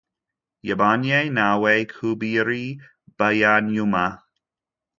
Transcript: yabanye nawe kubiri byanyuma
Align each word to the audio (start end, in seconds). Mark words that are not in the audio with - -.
yabanye 0.67 1.17
nawe 1.37 1.73
kubiri 1.93 2.63
byanyuma 3.19 4.03